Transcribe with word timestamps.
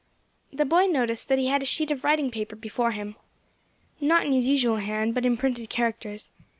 The 0.51 0.65
boy 0.65 0.87
noticed 0.87 1.29
that 1.29 1.37
he 1.37 1.45
had 1.45 1.61
a 1.61 1.65
sheet 1.67 1.91
of 1.91 2.03
writing 2.03 2.31
paper 2.31 2.55
before 2.55 2.89
him, 2.89 3.09
on 3.09 3.13
which 3.13 3.17
he 3.19 3.25
was 3.27 3.85
writing, 3.85 4.07
not 4.07 4.25
in 4.25 4.31
his 4.31 4.47
usual 4.49 4.77
hand, 4.77 5.13
but 5.13 5.27
in 5.27 5.37
printed 5.37 5.69
characters. 5.69 6.31